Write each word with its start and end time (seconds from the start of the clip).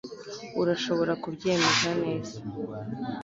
urashobora 0.61 1.13
kubyemeza 1.23 1.89
neza 2.01 2.35